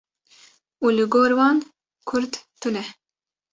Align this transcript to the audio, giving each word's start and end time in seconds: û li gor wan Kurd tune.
û 0.83 0.85
li 0.97 1.05
gor 1.13 1.31
wan 1.39 1.57
Kurd 2.09 2.31
tune. 2.61 2.83